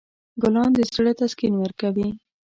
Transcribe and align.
ګلان 0.41 0.69
د 0.77 0.79
زړه 0.93 1.11
تسکین 1.19 1.53
ورکوي. 1.57 2.09